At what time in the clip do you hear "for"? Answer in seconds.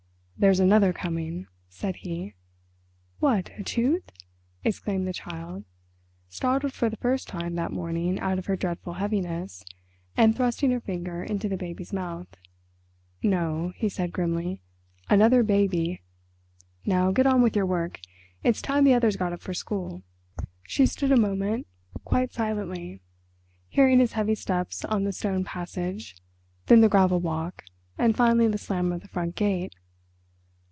6.73-6.89, 19.41-19.53